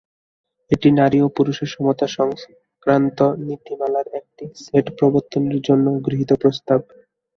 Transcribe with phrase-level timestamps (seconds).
[0.71, 6.79] এটি নারী ও পুরুষের সমতা সংক্রান্ত নীতিমালার একটি সেট প্রবর্তনের জন্য গৃহীত প্রস্তাব।